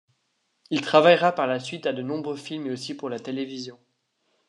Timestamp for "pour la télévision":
2.95-3.77